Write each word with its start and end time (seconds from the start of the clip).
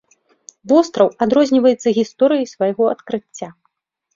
Востраў 0.71 1.11
адрозніваецца 1.27 1.87
гісторыяй 1.99 2.51
свайго 2.53 2.83
адкрыцця. 2.95 3.49